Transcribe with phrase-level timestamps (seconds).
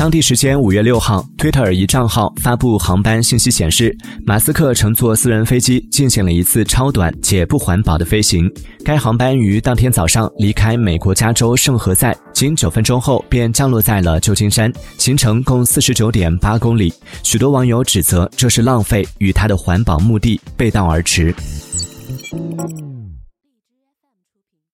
[0.00, 8.50] 当地时间五月六号，推特尔一账号发布航班信息显示，马斯克乘坐私人飞机进行了一次超短且不环保的飞行。
[8.82, 16.90] 该航班于当天早上离开美国加州圣何塞，仅九分钟后便降落在了旧金山，行程共四十九点八公里。
[17.22, 21.34] 许多网友指责这是浪费，与他的环保目的背道而驰。